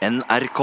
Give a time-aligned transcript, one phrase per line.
[0.00, 0.60] NRK.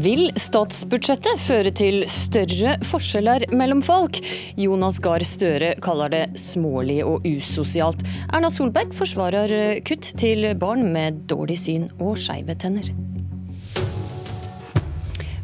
[0.00, 4.18] Vil statsbudsjettet føre til større forskjeller mellom folk?
[4.58, 8.02] Jonas Gahr Støre kaller det smålig og usosialt.
[8.32, 12.90] Erna Solberg forsvarer kutt til barn med dårlig syn og skeive tenner.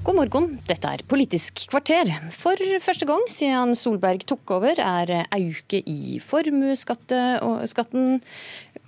[0.06, 2.06] God morgen, dette er Politisk kvarter.
[2.30, 8.20] For første gang siden Solberg tok over, er auke i formuesskatten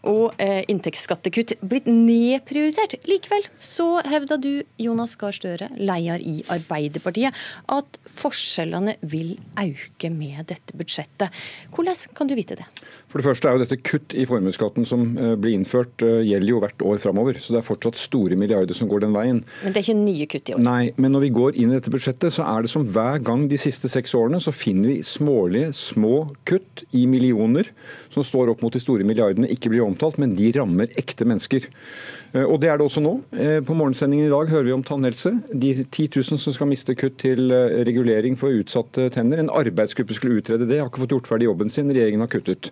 [0.07, 2.95] og eh, inntektsskattekutt blitt nedprioritert.
[3.11, 7.35] Likevel så hevda du, Jonas Gahr Støre, leder i Arbeiderpartiet,
[7.67, 11.35] at forskjellene vil auke med dette budsjettet.
[11.75, 12.69] Hvordan kan du vite det?
[13.09, 16.51] For det første er jo dette kutt i formuesskatten som eh, blir innført, eh, gjelder
[16.51, 17.39] jo hvert år framover.
[17.41, 19.41] Så det er fortsatt store milliarder som går den veien.
[19.63, 20.61] Men det er ikke nye kutt i år?
[20.67, 23.47] Nei, men når vi går inn i dette budsjettet, så er det som hver gang
[23.49, 27.73] de siste seks årene, så finner vi smålige, små kutt i millioner
[28.13, 31.65] som står opp mot de store milliardene, ikke blir omtalt, men de rammer ekte mennesker.
[32.35, 33.15] Eh, og det er det også nå.
[33.65, 35.33] På morgensendingen i dag hører vi om tannhelse.
[35.49, 37.49] De 10 000 som skal miste kutt til
[37.89, 39.41] regulering for utsatte tenner.
[39.41, 41.89] En arbeidsgruppe skulle utrede det, har ikke fått gjort ferdig jobben sin.
[41.89, 42.69] Regjeringen har kuttet.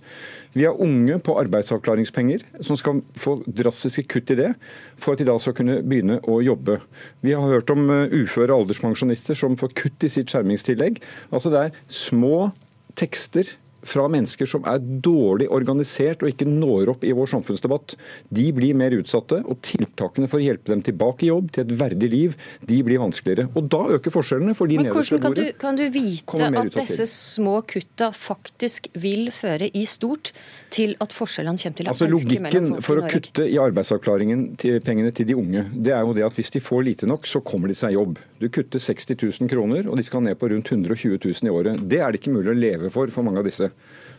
[0.56, 4.52] Vi har unge på arbeidsavklaringspenger som skal få drastiske kutt i det,
[4.96, 6.78] for at de da skal kunne begynne å jobbe.
[7.26, 11.02] Vi har hørt om uføre alderspensjonister som får kutt i sitt skjermingstillegg.
[11.30, 12.50] Altså det er små
[12.96, 13.50] tekster
[13.88, 17.96] fra mennesker som er dårlig organisert og ikke når opp i vår samfunnsdebatt.
[18.34, 21.74] De blir mer utsatte, og tiltakene for å hjelpe dem tilbake i jobb, til et
[21.78, 23.48] verdig liv, de blir vanskeligere.
[23.56, 27.06] Og da øker forskjellene, for de Men Hvordan kan du, kan du vite at disse
[27.10, 30.32] små kutta faktisk vil føre i stort
[30.74, 32.08] til at forskjellene kommer til å altså,
[32.46, 36.26] mellom for å kutte i arbeidsavklaringen til pengene til de unge, det er jo det
[36.26, 38.18] at hvis de får lite nok, så kommer de seg i jobb.
[38.40, 41.82] Du kutter 60 000 kroner, og de skal ned på rundt 120 000 i året.
[41.88, 43.70] Det er det ikke mulig å leve for for mange av disse.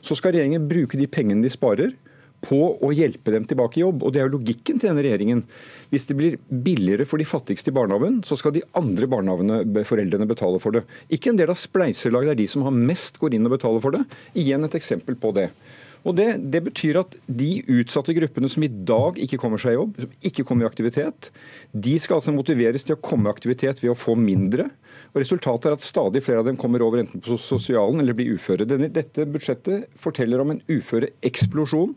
[0.05, 1.95] Så skal regjeringen bruke de pengene de sparer
[2.45, 4.03] på å hjelpe dem tilbake i jobb.
[4.05, 5.43] Og Det er jo logikken til denne regjeringen.
[5.91, 10.61] Hvis det blir billigere for de fattigste i barnehagen, så skal de andre barnehageforeldrene betale
[10.61, 10.85] for det.
[11.09, 13.95] Ikke en del av spleiselaget der de som har mest, går inn og betaler for
[13.95, 14.05] det.
[14.37, 15.49] Igjen et eksempel på det.
[16.07, 19.77] Og det, det, betyr at de utsatte gruppene som i dag ikke kommer seg i
[19.77, 21.29] jobb, som ikke kommer i aktivitet,
[21.75, 24.69] de skal altså motiveres til å komme i aktivitet ved å få mindre.
[25.11, 28.37] Og Resultatet er at stadig flere av dem kommer over enten på sosialen eller blir
[28.37, 28.67] uføre.
[28.69, 31.91] Denne, dette budsjettet forteller om en uføreeksplosjon.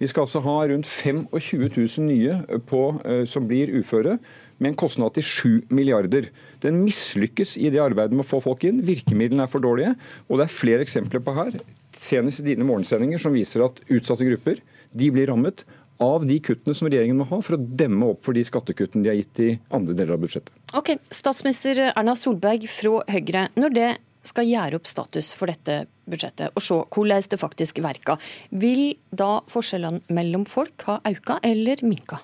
[0.00, 1.28] Vi skal altså ha rundt 25
[1.76, 4.16] 000 nye på, uh, som blir uføre,
[4.62, 6.30] med en kostnad til 7 milliarder.
[6.64, 8.82] Den mislykkes i det arbeidet med å få folk inn.
[8.86, 9.96] Virkemidlene er for dårlige.
[10.30, 11.58] Og det er flere eksempler på her
[11.98, 14.60] senest i dine morgensendinger, som viser at utsatte grupper
[14.94, 15.64] de blir rammet
[16.02, 19.12] av de kuttene som regjeringen må ha for å demme opp for de skattekuttene de
[19.12, 20.54] har gitt i andre deler av budsjettet.
[20.74, 23.46] Ok, Statsminister Erna Solberg fra Høyre.
[23.58, 23.90] Når det
[24.24, 28.20] skal gjøre opp status for dette budsjettet og se hvordan det faktisk verker,
[28.50, 32.20] vil da forskjellene mellom folk ha auka eller minka?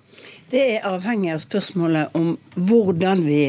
[0.50, 3.44] Det er avhengig av spørsmålet om hvordan vi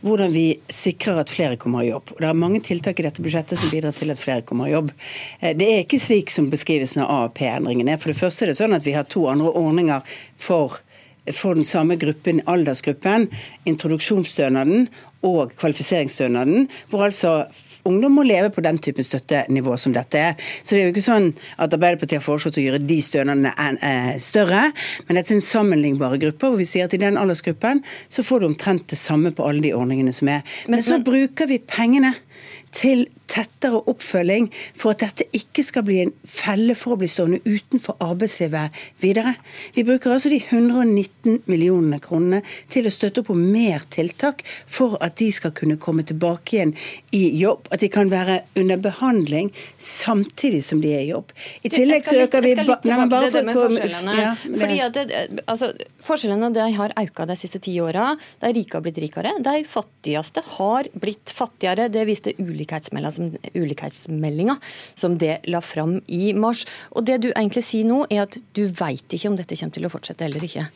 [0.00, 2.14] hvordan vi sikrer at flere kommer i jobb.
[2.16, 4.88] Det er mange tiltak i dette budsjettet som bidrar til at flere kommer i jobb.
[5.40, 8.00] Eh, det er ikke slik som beskrivelsen av AAP-endringen er.
[8.00, 10.80] For det første er det sånn at vi har to andre ordninger for
[11.32, 13.30] for den samme gruppen, aldersgruppen,
[13.64, 14.90] introduksjonsstønaden
[15.24, 17.44] og kvalifiseringsstønaden, hvor altså
[17.88, 20.36] ungdom må leve på den typen støttenivå som dette er.
[20.62, 24.12] Så det er jo ikke sånn at Arbeiderpartiet har foreslått å gjøre de stønadene eh,
[24.22, 24.66] større,
[25.06, 28.42] men dette er en sammenlignbare gruppe, hvor vi sier at i den aldersgruppen så får
[28.42, 30.44] du omtrent det samme på alle de ordningene som er.
[30.66, 32.14] Men, men så bruker vi pengene
[32.74, 34.48] til tettere oppfølging
[34.78, 39.34] for at dette ikke skal bli en felle for å bli stående utenfor arbeidslivet videre.
[39.76, 42.42] Vi bruker altså de 119 millionene kronene
[42.72, 46.74] til å støtte opp om mer tiltak for at de skal kunne komme tilbake igjen
[47.16, 47.68] i jobb.
[47.74, 51.32] At de kan være under behandling samtidig som de er i jobb.
[51.64, 54.18] I tillegg så øker vi til det med forskjellene.
[54.20, 55.72] Ja, Fordi at det, altså,
[56.04, 58.12] Forskjellene de har økt de siste ti åra.
[58.42, 59.32] De rike har blitt rikere.
[59.42, 61.88] De fattigste har blitt fattigere.
[61.92, 64.58] Det viste ulikhetsmeldinga som, ulikhetsmeldinga
[64.94, 66.66] som det la fram i mars.
[66.92, 69.88] Og Det du egentlig sier nå, er at du veit ikke om dette kommer til
[69.88, 70.68] å fortsette eller ikke.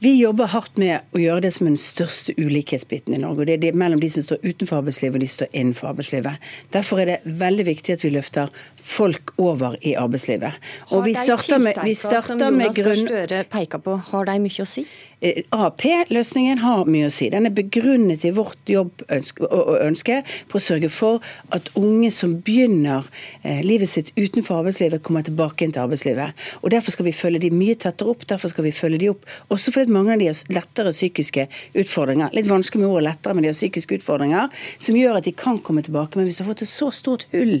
[0.00, 3.42] Vi jobber hardt med å gjøre det som er den største ulikhetsbiten i Norge.
[3.42, 5.90] og Det er det mellom de som står utenfor arbeidslivet og de som står innenfor
[5.90, 6.46] arbeidslivet.
[6.72, 8.48] Derfor er det veldig viktig at vi løfter
[8.80, 10.56] folk over i arbeidslivet.
[10.88, 13.04] Og har vi starter med, vi starter med grunn...
[13.10, 14.86] Støre peker på, har de mye å si?
[15.20, 17.28] Eh, AAP-løsningen har mye å si.
[17.32, 22.38] Den er begrunnet i vårt jobbønske og ønske på å sørge for at unge som
[22.46, 23.04] begynner
[23.42, 26.46] eh, livet sitt utenfor arbeidslivet, kommer tilbake inn til arbeidslivet.
[26.62, 28.24] Og Derfor skal vi følge de mye tettere opp.
[28.30, 31.46] Derfor skal vi følge de opp også fordi mange av de har lettere psykiske
[31.82, 32.32] utfordringer.
[32.36, 34.48] Litt vanskelig med ordet lettere, men de har psykiske utfordringer
[34.80, 36.16] som gjør at de kan komme tilbake.
[36.16, 37.58] Men hvis du har fått et så stort hull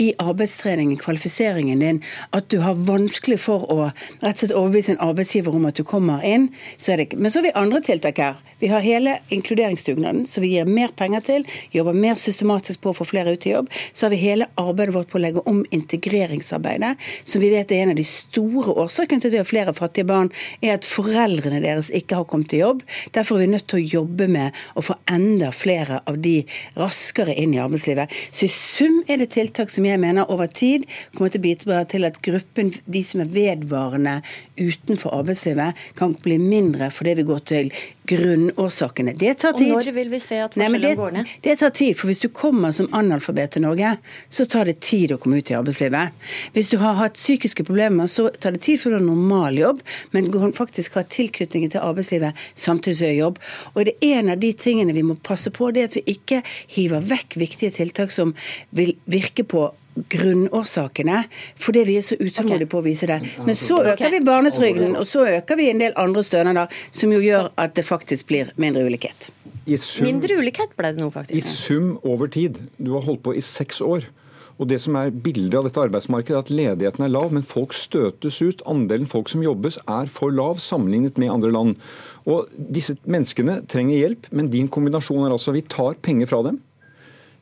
[0.00, 2.00] i arbeidstreningen, kvalifiseringen din,
[2.32, 3.78] at du har vanskelig for å
[4.22, 6.48] rett og slett overbevise en arbeidsgiver om at du kommer inn,
[6.78, 7.18] så er det ikke.
[7.18, 8.40] Men så har vi andre tiltak her.
[8.62, 12.96] Vi har hele inkluderingsdugnaden, som vi gir mer penger til, jobber mer systematisk på å
[13.00, 13.70] få flere ut i jobb.
[13.92, 16.94] Så har vi hele arbeidet vårt på å legge om integreringsarbeidet,
[17.24, 20.08] som vi vet er en av de store årsakene til at vi har flere fattige
[20.08, 20.30] barn,
[20.62, 22.84] er at foreldrene deres ikke har kommet til jobb.
[23.16, 26.38] Derfor er vi nødt til å jobbe med å få enda flere av de
[26.78, 28.12] raskere inn i arbeidslivet.
[28.30, 31.82] Så i sum er det tiltak som jeg mener over tid kommer til å bidra
[31.88, 34.20] til at gruppen, de som er vedvarende
[34.60, 37.72] utenfor arbeidslivet, kan bli mindre fordi vi går til
[38.08, 39.14] grunnårsakene.
[39.18, 39.72] Det tar tid.
[39.72, 41.32] Og når vil vi se at forskjellene går ned?
[41.44, 41.96] Det tar tid.
[41.98, 43.94] For hvis du kommer som analfabet til Norge,
[44.30, 46.16] så tar det tid å komme ut i arbeidslivet.
[46.56, 49.84] Hvis du har hatt psykiske problemer, så tar det tid før du har normal jobb,
[50.14, 53.42] men du faktisk har tilknytningen til arbeidslivet samtidig som du har jobb.
[53.74, 56.16] Og det er en av de tingene vi må passe på, det er at vi
[56.16, 56.42] ikke
[56.74, 58.34] hiver vekk viktige tiltak som
[58.76, 59.70] vil virke på
[60.12, 61.24] grunnårsakene,
[61.60, 63.20] fordi vi er så utålmodige på å vise det.
[63.46, 67.20] Men så øker vi barnetrygden, og så øker vi en del andre stønader, som jo
[67.20, 69.30] gjør at det faktisk blir mindre ulikhet.
[69.76, 71.38] Sum, mindre ulikhet ble det nå, faktisk.
[71.38, 72.58] I sum over tid.
[72.82, 74.08] Du har holdt på i seks år.
[74.60, 77.72] Og det som er Bildet av dette arbeidsmarkedet er at ledigheten er lav, men folk
[77.74, 78.60] støtes ut.
[78.68, 81.78] Andelen folk som jobbes er for lav sammenlignet med andre land.
[82.30, 86.60] Og Disse menneskene trenger hjelp, men din kombinasjon er altså vi tar penger fra dem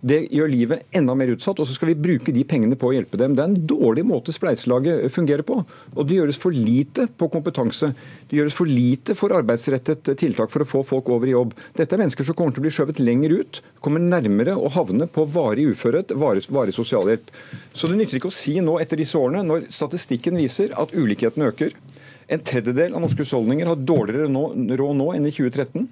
[0.01, 2.95] det gjør livet enda mer utsatt, og så skal vi bruke de pengene på å
[2.95, 3.35] hjelpe dem.
[3.37, 5.59] Det er en dårlig måte spleiselaget fungerer på.
[5.93, 7.91] Og det gjøres for lite på kompetanse.
[8.31, 11.53] Det gjøres for lite for arbeidsrettet tiltak for å få folk over i jobb.
[11.77, 15.09] Dette er mennesker som kommer til å bli skjøvet lenger ut, kommer nærmere å havne
[15.11, 17.29] på varig uførhet, varig, varig sosialhjelp.
[17.77, 21.45] Så det nytter ikke å si nå etter disse årene, når statistikken viser at ulikheten
[21.45, 21.77] øker.
[22.31, 24.31] En tredjedel av norske husholdninger har dårligere
[24.81, 25.91] råd nå enn i 2013.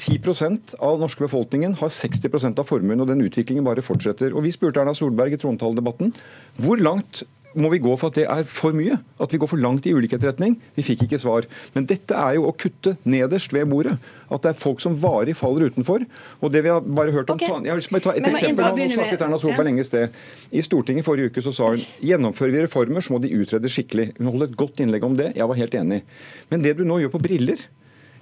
[0.00, 4.34] 10% av norske befolkningen har 60% av formuen, og den utviklingen bare fortsetter.
[4.34, 6.12] Og Vi spurte Erna Solberg i trontaledebatten
[6.58, 7.24] hvor langt
[7.54, 8.96] må vi gå for at det er for mye?
[9.22, 10.56] At vi går for langt i ulikhetsretning?
[10.74, 11.46] Vi fikk ikke svar.
[11.74, 13.94] Men dette er jo å kutte nederst ved bordet.
[14.26, 16.02] At det er folk som varig faller utenfor.
[16.40, 17.62] Og det vi har bare hørt om okay.
[17.68, 18.80] Jeg vil bare ta et Men, eksempel.
[18.80, 20.18] Nå snakket Erna Solberg lenge i sted.
[20.50, 24.10] I Stortinget forrige uke så sa hun gjennomfører vi reformer, så må de utredes skikkelig.
[24.18, 25.30] Hun holdt et godt innlegg om det.
[25.38, 26.02] Jeg var helt enig.
[26.50, 27.62] Men det du nå gjør på briller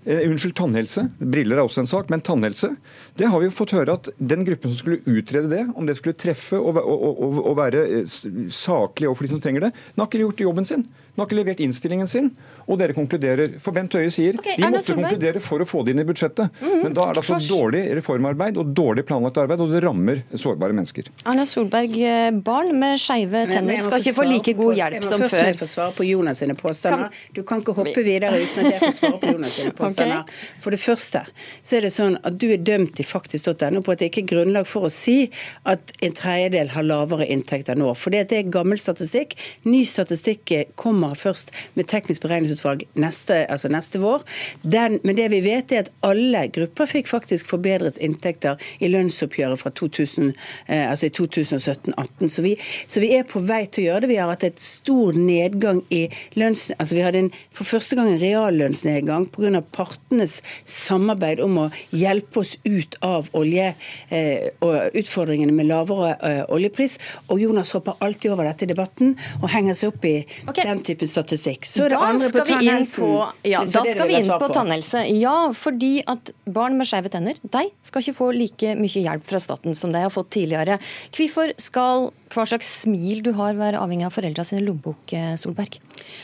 [0.03, 1.05] Uh, unnskyld, tannhelse.
[1.21, 2.73] Briller er også en sak, men tannhelse.
[3.19, 5.99] Det har vi jo fått høre at den gruppen som skulle utrede det, om det
[5.99, 8.17] skulle treffe og, og, og, og være eh,
[8.51, 10.87] saklig overfor de som trenger det, den har ikke gjort jobben sin.
[11.13, 12.31] Den har ikke levert innstillingen sin,
[12.65, 13.59] og dere konkluderer.
[13.61, 16.49] For Bent Høie sier okay, vi måtte konkludere for å få det inn i budsjettet.
[16.57, 16.83] Mm -hmm.
[16.83, 20.73] Men da er det altså dårlig reformarbeid og dårlig planlagt arbeid, og det rammer sårbare
[20.73, 21.05] mennesker.
[21.27, 25.29] Erna Solberg, eh, barn med skeive tenner skal ikke få like god hjelp som før.
[25.29, 27.09] Først må jeg få svare på Jonas sine påstander.
[27.35, 29.92] Du kan ikke hoppe videre uten at jeg får svare på Jonas sine påstander.
[29.93, 30.41] Okay.
[30.63, 31.25] For det første
[31.63, 34.31] så er det sånn at du er dømt i faktisk.no på at det ikke er
[34.33, 35.31] grunnlag for å si
[35.69, 37.93] at en tredjedel har lavere inntekter nå.
[37.99, 39.37] For det er gammel statistikk.
[39.69, 44.25] Ny statistikk kommer først med teknisk beregningsutvalg neste, altså neste vår.
[44.63, 49.61] Den, men det vi vet er at alle grupper fikk faktisk forbedret inntekter i lønnsoppgjøret
[49.61, 50.33] fra 2000,
[50.67, 52.33] eh, altså i 2017-2018.
[52.33, 52.45] Så,
[52.87, 54.13] så, vi er på vei til å gjøre det.
[54.13, 56.05] Vi har hatt et stor nedgang i
[56.39, 56.69] lønns...
[56.79, 59.63] Altså vi hadde en, for første gang en reallønnsnedgang pga.
[59.83, 63.73] Partenes samarbeid om å hjelpe oss ut av olje
[64.09, 66.99] eh, og utfordringene med lavere eh, oljepris.
[67.29, 70.65] Og Jonas hopper alltid over dette i debatten og henger seg opp i okay.
[70.65, 71.67] den type type statistikk.
[71.67, 73.13] Så er det da andre på tannhelsen.
[73.49, 75.05] Ja, da skal vi inn på, på tannhelse.
[75.19, 79.41] Ja, fordi at barn med skeive tenner de skal ikke få like mye hjelp fra
[79.43, 80.79] staten som de har fått tidligere.
[81.17, 85.79] Hvorfor skal hva slags smil du har, være avhengig av foreldra sine lommebok, eh, Solberg?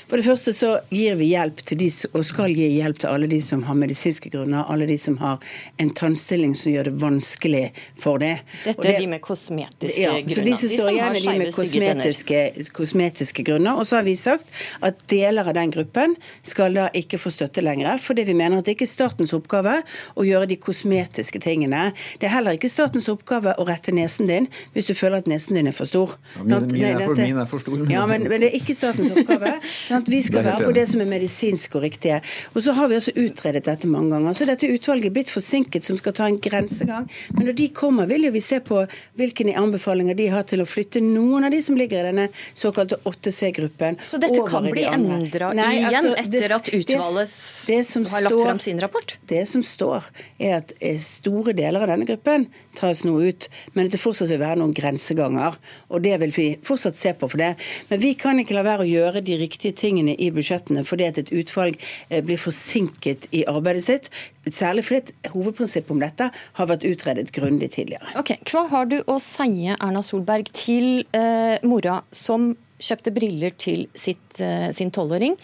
[0.08, 3.28] For det første så gir vi hjelp til de, og skal gi hjelp til alle
[3.30, 5.38] de som har medisinske grunner, alle de som har
[5.80, 7.64] en tannstilling som gjør det vanskelig
[8.00, 8.34] for det.
[8.64, 10.34] Dette det, er de med kosmetiske ja, grunner.
[10.34, 12.42] Så de som står igjen er de med kosmetiske,
[12.76, 13.78] kosmetiske, grunner.
[13.78, 17.64] Og så har vi sagt at deler av den gruppen skal da ikke få støtte
[17.64, 19.80] lenger, fordi vi mener at det ikke er statens oppgave
[20.18, 21.88] å gjøre de kosmetiske tingene.
[22.20, 25.58] Det er heller ikke statens oppgave å rette nesen din hvis du føler at nesen
[25.58, 26.16] din er for stor.
[26.36, 27.84] Ja, min, min, er for, min, er for, stor.
[27.92, 29.56] Ja, men, men, det er ikke statens oppgave.
[29.88, 30.10] Sant?
[30.12, 32.20] Vi skal være på det som er medisinsk og riktige.
[32.54, 34.34] Og så har vi også utredet utredet dette mange ganger.
[34.34, 37.08] Så dette utvalget er blitt forsinket, som skal ta en grensegang.
[37.34, 38.82] Men når de kommer, vil jo vi se på
[39.18, 42.28] hvilke anbefalinger de har til å flytte noen av de som ligger i denne
[42.58, 43.98] såkalte 8C-gruppen.
[44.02, 47.36] Så dette kan bli endra igjen altså, etter at utvalget
[47.68, 49.16] det, det har lagt fram sin rapport?
[49.30, 53.88] Det som står, er at eh, store deler av denne gruppen tas nå ut, men
[53.88, 55.56] at det fortsatt vil være noen grenseganger.
[55.90, 57.54] Og det vil vi fortsatt se på for det.
[57.90, 61.18] Men vi kan ikke la være å gjøre de riktige tingene i budsjettene fordi at
[61.20, 61.78] et utvalg
[62.08, 64.08] eh, blir forsinket i arbeidet sitt.
[64.48, 68.14] Særlig fordi hovedprinsippet om dette har vært utredet grundig tidligere.
[68.20, 73.86] Ok, Hva har du å si, Erna Solberg, til eh, mora som kjøpte briller til
[73.98, 75.36] sitt, eh, sin tolvåring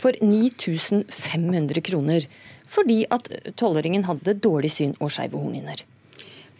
[0.00, 2.26] for 9500 kroner?
[2.70, 3.26] Fordi at
[3.58, 5.82] tolvåringen hadde dårlig syn og skeive hornhinner.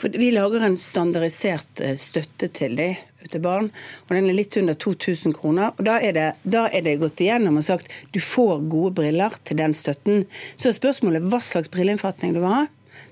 [0.01, 3.71] For Vi lager en standardisert eh, støtte til dem til barn,
[4.07, 5.75] og den er litt under 2000 kroner.
[5.77, 9.37] og Da er det, da er det gått igjennom og sagt du får gode briller
[9.45, 10.25] til den støtten.
[10.57, 12.67] Så spørsmålet hva slags brilleinnfatning du vil ha.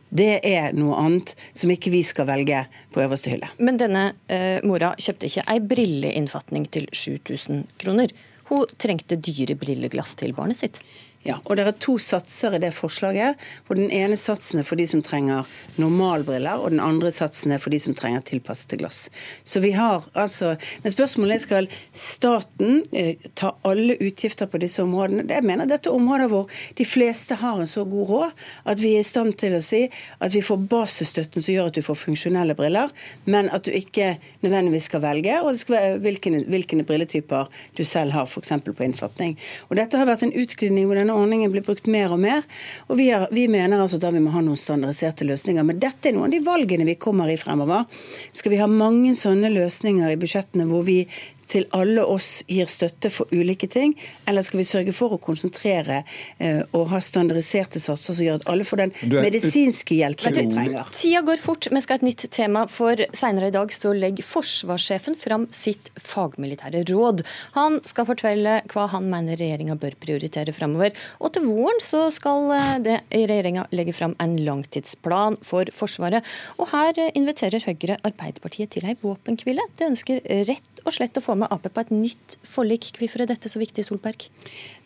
[0.08, 2.62] Det er noe annet som ikke vi skal velge
[2.94, 3.50] på øverste hylle.
[3.60, 8.14] Men denne eh, mora kjøpte ikke ei brilleinnfatning til 7000 kroner.
[8.48, 10.80] Hun trengte dyre brilleglass til barnet sitt.
[11.26, 13.34] Ja, og Det er to satser i det forslaget.
[13.66, 15.46] hvor Den ene satsen er for de som trenger
[15.76, 19.10] normalbriller, og den andre satsen er for de som trenger tilpassede glass.
[19.44, 24.82] Så vi har altså, Men spørsmålet er skal staten eh, ta alle utgifter på disse
[24.82, 25.26] områdene.
[25.28, 26.48] Jeg mener dette er områder hvor
[26.78, 28.30] de fleste har en så god råd
[28.64, 31.74] at vi er i stand til å si at vi får basisstøtten som gjør at
[31.74, 32.90] du får funksjonelle briller,
[33.26, 37.84] men at du ikke nødvendigvis skal velge, og det skal være hvilke, hvilke brilletyper du
[37.84, 38.52] selv har, f.eks.
[38.64, 39.36] på innfatning.
[39.68, 42.44] Og Dette har vært en utglidning hvor denne ordningen blir brukt mer og mer.
[42.88, 45.66] Og vi, har, vi mener altså at vi må ha noen standardiserte løsninger.
[45.66, 47.88] Men dette er noen av de valgene vi kommer i fremover.
[48.36, 51.02] Skal vi ha mange sånne løsninger i budsjettene hvor vi
[51.48, 53.94] til alle oss gir støtte for ulike ting,
[54.28, 56.02] eller skal vi sørge for å konsentrere
[56.38, 60.92] eh, og ha standardiserte satser som gjør at alle får den medisinske hjelpen de trenger?
[60.96, 61.70] Tida går fort.
[61.72, 65.90] Vi skal ha et nytt tema, for senere i dag så legger forsvarssjefen fram sitt
[65.96, 67.24] fagmilitære råd.
[67.56, 70.94] Han skal fortelle hva han mener regjeringa bør prioritere fremover.
[71.22, 76.26] Og til våren så skal eh, regjeringa legge fram en langtidsplan for Forsvaret.
[76.60, 79.64] Og her inviterer Høyre Arbeiderpartiet til ei våpenhvile.
[79.78, 82.90] Det ønsker rett og slett å få med Ap på et nytt forlik.
[82.98, 84.28] Hvorfor er dette så viktig, Solberg?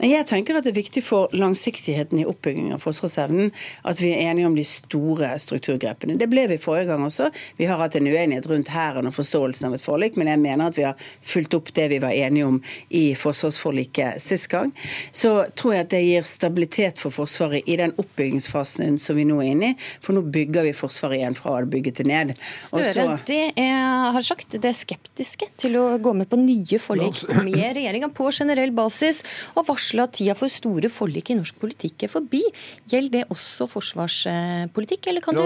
[0.02, 3.52] Jeg tenker at det er viktig for langsiktigheten i oppbyggingen av forsvarsevnen
[3.88, 6.16] at vi er enige om de store strukturgrepene.
[6.20, 7.30] Det ble vi forrige gang også.
[7.58, 10.70] Vi har hatt en uenighet rundt hæren og forståelsen av et forlik, men jeg mener
[10.70, 12.58] at vi har fulgt opp det vi var enige om
[12.90, 14.72] i forsvarsforliket sist gang.
[15.12, 19.38] Så tror jeg at det gir stabilitet for Forsvaret i den oppbyggingsfasen som vi nå
[19.42, 19.78] er inne i.
[20.02, 22.34] For nå bygger vi Forsvaret igjen fra å bygge til ned.
[22.58, 27.22] Støre, det er, har sagt, det er skeptiske til å gå med på nye forlik
[27.46, 29.22] med regjeringa på generell basis,
[29.56, 32.42] og varsle at tida for store forlik i norsk politikk er forbi.
[32.90, 35.44] Gjelder det også forsvarspolitikk, eller kan du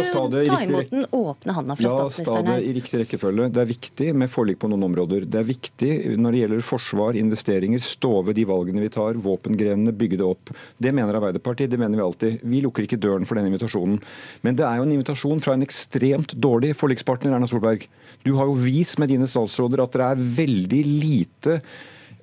[0.48, 1.96] ta imot den åpne handa fra statsministeren?
[1.96, 3.50] La oss ta det i riktig rekkefølge.
[3.54, 5.26] Det er viktig med forlik på noen områder.
[5.28, 9.94] Det er viktig når det gjelder forsvar, investeringer, stå ved de valgene vi tar, våpengrenene,
[9.96, 10.52] bygge det opp.
[10.82, 12.38] Det mener Arbeiderpartiet, det mener vi alltid.
[12.46, 14.00] Vi lukker ikke døren for den invitasjonen.
[14.46, 17.86] Men det er jo en invitasjon fra en ekstremt dårlig forlikspartner, Erna Solberg.
[18.26, 21.61] Du har jo vist med dine statsråder at dere er veldig lite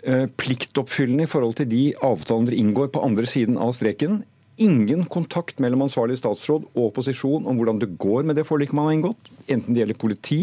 [0.03, 4.21] eh, pliktoppfyllende i forhold til de avtalene dere inngår på andre siden av streken
[4.61, 8.89] ingen kontakt mellom ansvarlig statsråd og opposisjon om hvordan det går med det forliket man
[8.89, 10.39] har inngått, enten det gjelder politi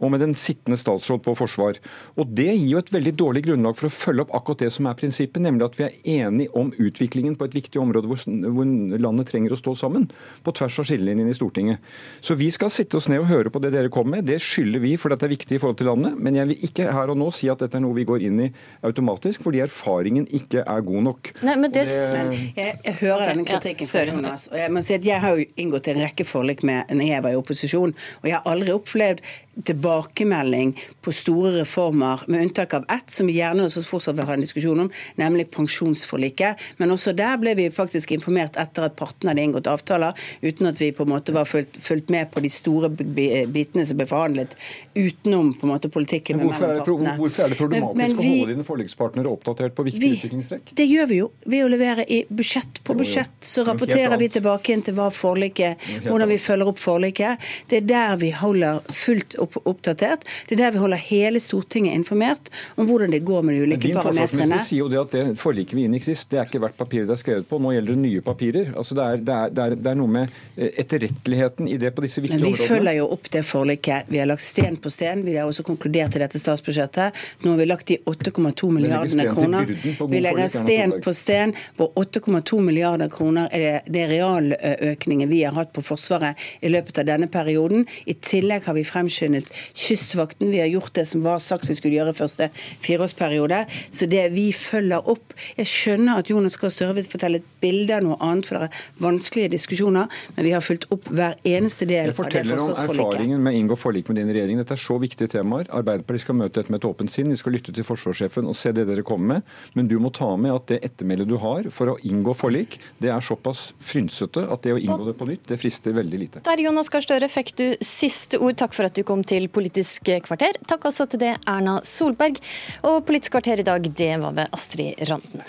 [0.00, 1.78] og med den sittende statsråd på forsvar.
[2.18, 4.88] Og Det gir jo et veldig dårlig grunnlag for å følge opp akkurat det som
[4.90, 8.68] er prinsippet, nemlig at vi er enige om utviklingen på et viktig område hvor, hvor
[9.00, 10.08] landet trenger å stå sammen,
[10.44, 11.94] på tvers av skillelinjene i Stortinget.
[12.24, 14.28] Så vi skal sitte oss ned og høre på det dere kommer med.
[14.28, 16.18] Det skylder vi, for dette er viktig i forhold til landet.
[16.18, 18.42] Men jeg vil ikke her og nå si at dette er noe vi går inn
[18.46, 18.50] i
[18.84, 21.32] automatisk, fordi erfaringen ikke er god nok.
[21.46, 21.86] Nei, men det...
[21.88, 22.42] det...
[22.54, 24.48] Jeg, jeg hører okay kritikken fra Jonas.
[24.52, 27.26] Og jeg må si at jeg har jo inngått en rekke forlik med når jeg
[27.26, 29.22] var i opposisjon, og jeg har aldri opplevd
[29.62, 34.36] tilbakemelding på store reformer, med unntak av ett som vi gjerne også fortsatt vil ha
[34.36, 36.62] en diskusjon om, nemlig pensjonsforliket.
[36.80, 40.80] Men også der ble vi faktisk informert etter at partene hadde inngått avtaler, uten at
[40.80, 44.56] vi på en måte var fulgt, fulgt med på de store bitene som ble forhandlet
[44.94, 46.42] utenom på en måte politikken.
[46.42, 49.76] Hvorfor er, det, hvorfor, er det problematisk men, men vi, å holde dine forlikspartnere oppdatert
[49.76, 50.74] på viktige utviklingstrekk?
[50.76, 53.36] Det gjør vi jo ved å levere i budsjett på budsjett.
[53.44, 57.48] Så rapporterer vi tilbake inn til hva forliket, hvordan vi følger opp forliket.
[57.70, 60.24] Det er der vi holder fullt oppdatert.
[60.48, 63.88] Det er der vi holder hele Stortinget informert om hvordan det går med de ulike
[63.88, 64.58] Din parametrene.
[64.58, 67.06] Din sier jo det at det forliket vi inngikk sist, det er ikke hvert papir
[67.08, 67.60] det er skrevet på.
[67.62, 68.72] Nå gjelder det nye papirer.
[68.76, 72.04] Altså det, er, det, er, det, er, er noe med eh, etterretteligheten i det på
[72.04, 72.70] disse viktige Men vi områdene.
[72.74, 74.10] følger jo opp det forliket.
[74.12, 75.24] Vi har lagt sten på sten.
[75.26, 77.24] Vi har også konkludert i dette statsbudsjettet.
[77.44, 79.74] Nå har vi lagt de 8,2 milliardene kroner.
[80.10, 85.54] Vi legger sten på sten på 8,2 milliarder kroner er det, det realøkningen vi har
[85.56, 87.86] hatt på Forsvaret i løpet av denne perioden.
[88.06, 89.33] I tillegg har vi fremskyndet
[89.74, 90.50] Kystvakten.
[90.52, 92.50] Vi har gjort det som var sagt vi skulle gjøre i første
[92.84, 93.64] fireårsperiode.
[93.90, 97.96] Så det vi følger opp Jeg skjønner at Jonas Gahr Støre vil fortelle et bilde
[97.96, 101.86] av noe annet, for det er vanskelige diskusjoner, men vi har fulgt opp hver eneste
[101.88, 102.44] del av det forsvarsforliket.
[102.44, 104.60] Jeg forteller om erfaringen med å inngå forlik med din regjering.
[104.62, 105.68] Dette er så viktige temaer.
[105.74, 107.32] Arbeiderpartiet skal møte dette med et åpent sinn.
[107.32, 109.54] Vi skal lytte til forsvarssjefen og se det dere kommer med.
[109.78, 113.10] Men du må ta med at det ettermælet du har for å inngå forlik, det
[113.14, 116.44] er såpass frynsete at det å inngå det på nytt, det frister veldig lite.
[116.46, 118.58] Der, Jonas Gahr Støre, fikk du siste ord.
[118.60, 120.56] Takk for at du kom til Politisk kvarter.
[120.68, 122.40] Takk også til det Erna Solberg.
[122.84, 125.44] Og Politisk kvarter i dag, det var ved Astrid Randen.